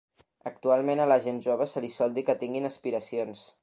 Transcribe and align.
Actualment 0.51 1.03
a 1.03 1.07
la 1.11 1.19
gent 1.27 1.39
jove 1.49 1.69
se 1.75 1.85
li 1.87 1.93
sol 1.99 2.19
dir 2.19 2.27
que 2.31 2.39
tinguin 2.45 2.71
aspiracions. 2.75 3.51